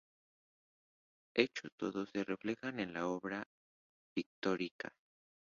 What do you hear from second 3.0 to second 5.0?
obra pictórica.